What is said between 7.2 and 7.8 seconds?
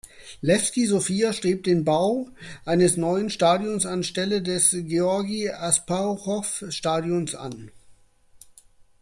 an.